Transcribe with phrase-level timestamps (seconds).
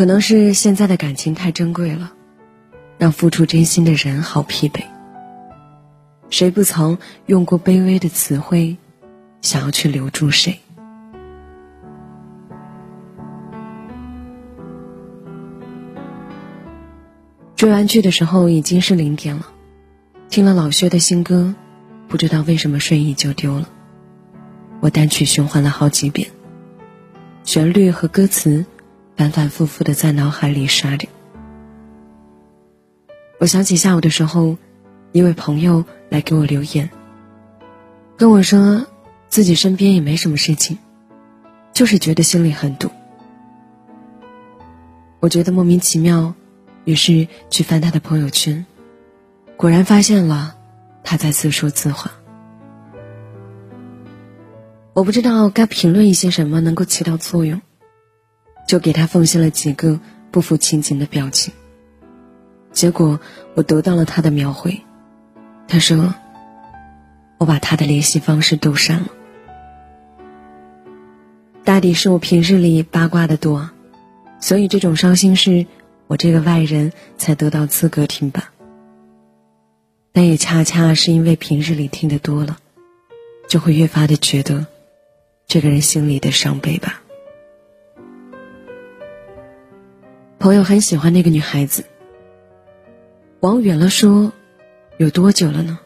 [0.00, 2.14] 可能是现在的感情太珍贵了，
[2.96, 4.82] 让付出真心的人好疲惫。
[6.30, 6.96] 谁不曾
[7.26, 8.78] 用过卑微的词汇，
[9.42, 10.58] 想要去留住谁？
[17.54, 19.48] 追完剧的时候已经是零点了，
[20.30, 21.54] 听了老薛的新歌，
[22.08, 23.68] 不知道为什么睡意就丢了。
[24.80, 26.30] 我单曲循环了好几遍，
[27.44, 28.64] 旋律和歌词
[29.20, 31.06] 反反复复的在脑海里刷着。
[33.38, 34.56] 我想起下午的时候，
[35.12, 36.88] 一位朋友来给我留言，
[38.16, 38.86] 跟我说
[39.28, 40.78] 自己身边也没什么事情，
[41.74, 42.90] 就是觉得心里很堵。
[45.20, 46.32] 我觉得莫名其妙。
[46.86, 48.64] 于是去翻他的朋友圈，
[49.58, 50.56] 果然发现了
[51.04, 52.12] 他在自说自话。
[54.94, 57.60] 我不知道该评论一些什么能够起到作用，
[58.70, 59.98] 就给他奉献了几个
[60.30, 61.52] 不符情的表情。
[62.70, 63.18] 结果
[63.54, 64.80] 我得到了他的描绘，
[65.66, 66.14] 他说
[67.38, 69.08] ：“我把他的联系方式都删了。”
[71.66, 73.70] 大抵是我平日里八卦的多，
[74.38, 75.66] 所以这种伤心事。
[76.06, 78.52] 我这个外人才得到资格听吧，
[80.12, 82.58] 但也恰恰是因为平日里听得多了，
[83.48, 84.68] 就会越发的觉得，
[85.48, 86.99] 这个人心里的伤悲吧。
[90.40, 91.84] 朋友很喜欢那个女孩子，
[93.40, 94.32] 往远了说，
[94.96, 95.78] 有多久了呢？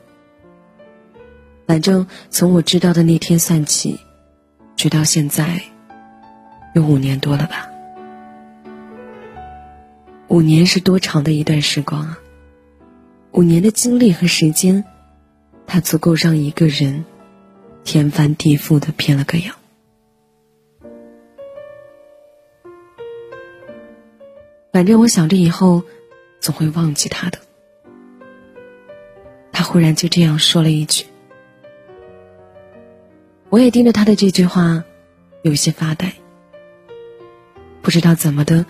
[1.67, 3.99] 反正从我知道的那天算起，
[4.77, 5.61] 直到现在，
[6.73, 7.69] 有五年多了吧。
[10.29, 12.21] 五年是多长的一段时光啊！
[13.33, 14.85] 五年的精力和时间，
[15.67, 17.05] 它足够让一个人
[17.83, 19.57] 天翻地覆的变了个样。
[24.75, 25.85] 反正我想着以后
[26.41, 27.39] 总会忘记他的。
[29.53, 31.07] 他忽然就这样说了一句，
[33.51, 34.83] 我也盯着他的这句话，
[35.43, 36.15] 有些发呆。
[37.83, 38.67] 不知道怎么的。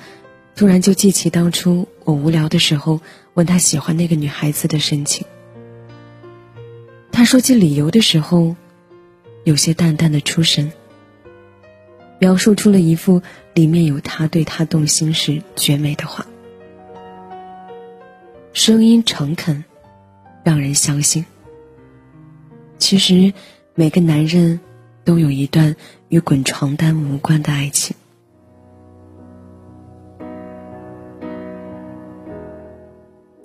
[0.54, 3.00] 突然就记起当初我无聊的时候
[3.32, 5.26] 问他喜欢那个女孩子的深情。
[7.10, 8.56] 他说起理由的时候，
[9.43, 10.70] 有些淡淡的出神，
[12.25, 13.21] 描述出了一幅
[13.53, 16.25] 里面有他对他动心时绝美的话，
[18.55, 19.62] 声音诚恳，
[20.43, 21.27] 让人相信。
[22.79, 23.35] 其实
[23.75, 24.59] 每个男人
[25.05, 25.77] 都有一段
[26.09, 27.95] 与滚床单无关的爱情。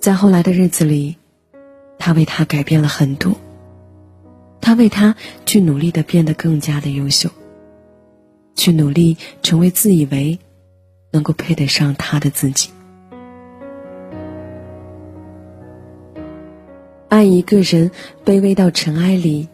[0.00, 1.18] 在后来的日子里，
[1.98, 3.34] 他为他改变了很多。
[4.62, 7.28] 他为他去努力的变得更加的优秀，
[8.60, 10.38] 去努力成为自以为
[11.10, 12.68] 能够配得上他的自己。
[17.08, 17.90] 爱一个人
[18.22, 19.48] 卑微到尘埃里，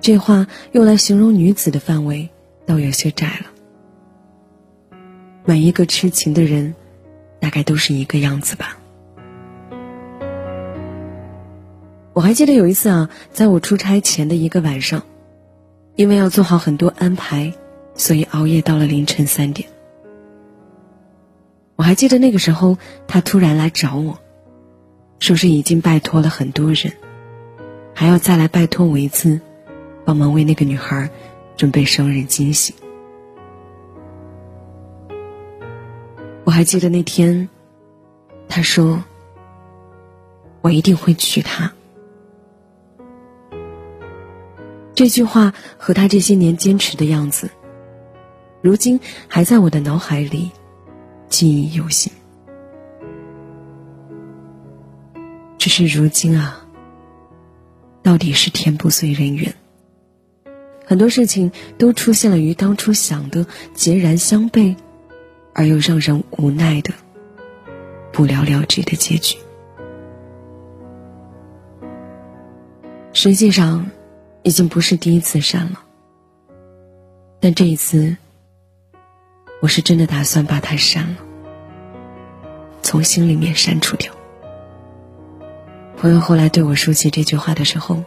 [0.00, 2.30] 这话用来形容女子的范围
[2.64, 4.98] 倒有些窄了。
[5.44, 6.74] 每一个痴情的人，
[7.38, 8.78] 大概都是一个样子吧。
[12.14, 15.02] 我还记得有一次啊，在我出差前的一个晚上，
[15.96, 17.52] 因为要做好很多安排，
[17.94, 19.68] 所以熬夜到了凌晨三点。
[21.76, 24.18] 我还记得那个时候，他突然来找我，
[25.18, 26.92] 说是已经拜托了很多人，
[27.94, 29.40] 还要再来拜托我一次，
[30.04, 31.10] 帮忙为那个女孩
[31.56, 32.74] 准备生日惊喜。
[36.44, 37.48] 我还记得那天，
[38.48, 39.02] 他说
[40.60, 41.72] ：“我一定会娶她。”
[44.94, 47.50] 这句话和他这些年坚持的样子，
[48.62, 50.50] 如今还在我的脑海里
[51.28, 52.12] 记忆犹新。
[55.58, 56.66] 只是如今啊，
[58.02, 59.54] 到底是天不遂人愿，
[60.86, 64.76] 很多事情都出现了与当初想的截然相悖，
[65.52, 66.94] 而又让人无奈的
[68.12, 69.36] 不了了之的结局。
[73.12, 73.90] 实际上。
[74.44, 75.84] 已经不是第一次删了，
[77.38, 78.16] 但这一次，
[79.62, 81.18] 我是真的打算把他删了，
[82.82, 84.12] 从心里面删除掉。
[85.96, 88.02] 朋友后来对我说起这句话的时候，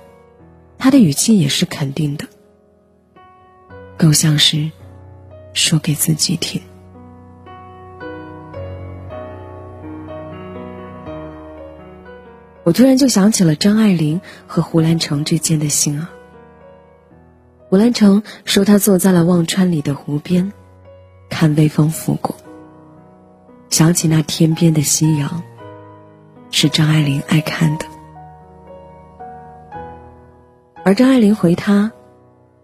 [0.77, 2.27] 他的语气也是肯定的，
[3.95, 4.69] 更像是
[5.53, 6.61] 说给自己听。
[12.65, 16.09] 我突然就想起了张爱玲和胡兰成之间的心啊。
[17.69, 20.51] 胡兰成说：“他坐在了忘川里的湖边，
[21.29, 22.35] 看微风拂过。
[23.69, 25.43] 想起那天边的夕阳，
[26.51, 27.85] 是张爱玲爱看的。
[30.83, 31.91] 而张爱玲回他，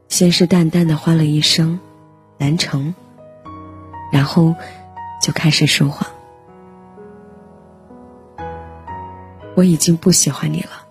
[0.07, 1.79] 先是淡淡的唤了一声
[2.37, 2.93] “南城”，
[4.11, 4.55] 然后
[5.21, 6.07] 就开始说话
[9.55, 10.87] ：“我已经不喜欢你了，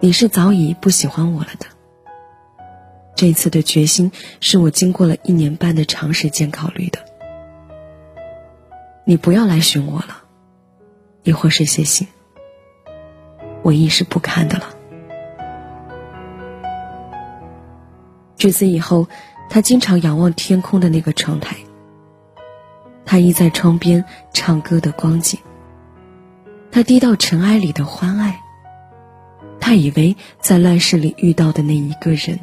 [0.00, 1.66] 你是早已不喜欢我了的。
[3.18, 7.00] 这次的决心是我经过了一年半的长时间考虑的。
[9.04, 10.22] 你不要来寻我了，
[11.24, 12.06] 亦或是写信，
[13.62, 14.66] 我亦是不看的了。”
[18.38, 19.08] 至此以后，
[19.50, 21.56] 他经常仰望天空的那个窗台。
[23.04, 25.40] 他依在窗边唱歌的光景。
[26.70, 28.38] 他低到尘埃里的欢爱。
[29.58, 32.38] 他以为在乱世里遇到的那一个人，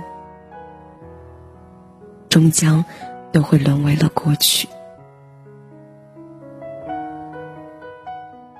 [2.35, 2.83] 终将
[3.31, 4.67] 都会沦为了过去。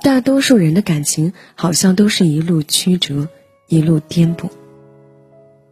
[0.02, 3.28] 大多数人的感情好像都是一路曲折，
[3.68, 4.50] 一路颠簸。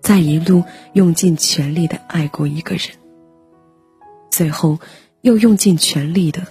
[0.02, 2.90] 在一路用尽全力的爱过一个人，
[4.30, 4.80] 最后
[5.22, 6.42] 又用尽全力的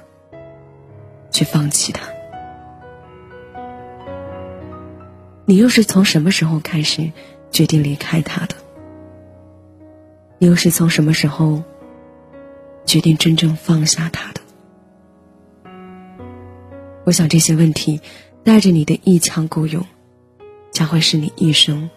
[1.31, 2.03] 去放弃他。
[5.45, 7.13] 你又是从什么时候开始
[7.51, 8.55] 决定离开他的？
[10.43, 11.63] 你又是从什么时候
[12.85, 14.41] 决定真正放下他的？
[17.05, 18.01] 我想这些问题
[18.43, 19.87] 带着你的一腔孤勇，
[20.73, 21.89] 将会是你一生。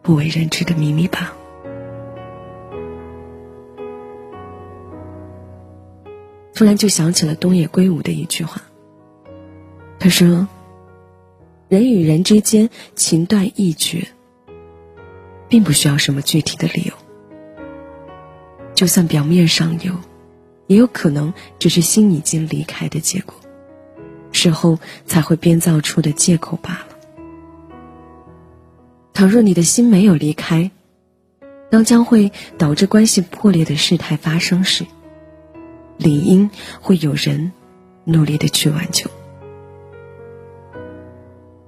[0.00, 1.34] 不为人知的秘密吧。
[6.54, 8.62] 突然就想起了东野圭吾的一句话，
[9.98, 10.48] 他说
[11.68, 14.08] ：“人与人之间情断意绝，
[15.50, 16.94] 并不需要什么具体的理由。
[18.74, 19.94] 就算表面上有，
[20.66, 23.34] 也有可能只是心已经离开的结果，
[24.32, 26.86] 事后才会编造出的借口罢了。”
[29.14, 30.70] 倘若你的心没有离开，
[31.70, 34.86] 当将会导致关系破裂的事态发生时，
[35.98, 37.52] 理应会有人
[38.04, 39.10] 努力的去挽救。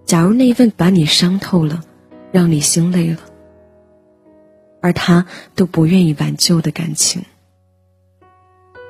[0.06, 1.82] 假如那一份把你伤透了，
[2.32, 3.18] 让你心累了，
[4.84, 7.25] 而他都不愿意挽救的感情，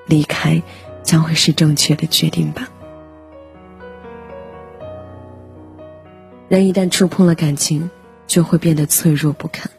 [0.07, 0.61] 离开
[1.05, 2.69] 将会是正确的决定吧。
[6.49, 7.89] 人一旦触碰了感情，
[8.27, 9.71] 就会变得脆弱不堪。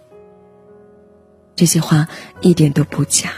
[1.53, 2.07] 这些话
[2.39, 3.33] 一点都不假，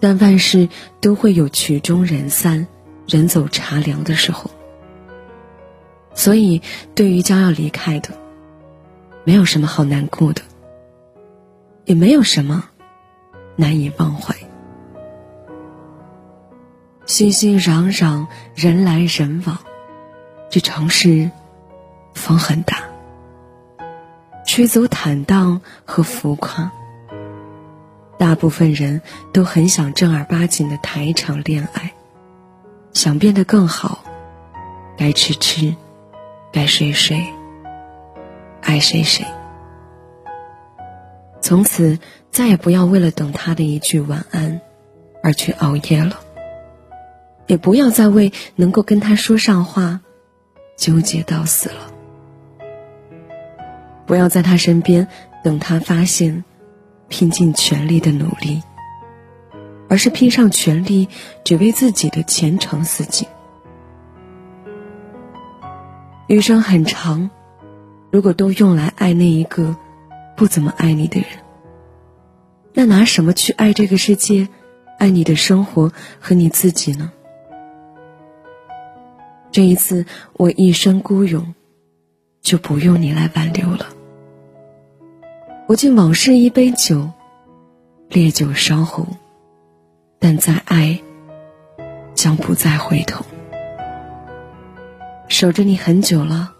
[0.00, 0.68] 但万事
[1.00, 2.66] 都会有曲终人散、
[3.08, 4.50] 人走茶凉的时候。
[6.12, 6.60] 所以，
[6.94, 8.10] 对于将要离开的，
[9.24, 10.42] 没有什么好难过的，
[11.84, 12.64] 也没有什么
[13.56, 14.34] 难以忘怀。
[17.06, 19.58] 熙熙攘攘，人来人往，
[20.50, 21.30] 这城市。
[22.14, 22.76] 风很大，
[24.46, 26.70] 吹走坦荡和浮夸。
[28.18, 29.00] 大部分人
[29.32, 31.94] 都很想正儿八经的谈一场恋爱，
[32.92, 34.04] 想变得更好，
[34.98, 35.74] 该吃吃，
[36.52, 37.26] 该睡睡，
[38.62, 39.26] 爱谁谁。
[41.40, 41.98] 从此
[42.30, 44.60] 再也不要为了等他的一句晚安
[45.22, 46.20] 而去熬夜了，
[47.46, 50.00] 也不要再为能够跟他说上话
[50.76, 51.92] 纠结到死了。
[54.06, 55.08] 不要在他身边
[55.42, 56.44] 等他发现，
[57.08, 58.62] 拼尽全力的努力，
[59.88, 61.08] 而是拼上全力
[61.44, 63.26] 只为自己的前程似锦。
[66.28, 67.30] 余生很长，
[68.12, 69.74] 如果都用来爱那一个
[70.36, 71.28] 不怎么爱你的人，
[72.72, 74.46] 那拿什么去爱这个世界，
[74.98, 75.90] 爱你的生活
[76.20, 77.10] 和你自己呢？
[79.50, 81.54] 这一次我一生孤勇。
[82.42, 83.86] 就不用你来挽留了。
[85.68, 87.08] 不敬往事一杯酒，
[88.08, 89.06] 烈酒烧喉，
[90.18, 91.00] 但再爱，
[92.14, 93.24] 将不再回头。
[95.28, 96.52] 守着你很久了，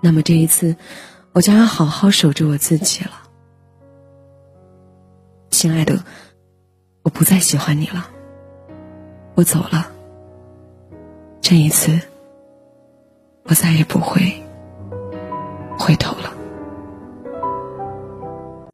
[0.00, 0.76] 那么这一次，
[1.32, 3.12] 我将要好好守住我自己了。
[5.50, 6.02] 亲爱的，
[7.02, 8.08] 我不再喜欢你了，
[9.34, 9.90] 我走了。
[11.40, 12.00] 这一次，
[13.44, 14.42] 我再也不会。
[15.78, 16.39] 回头了。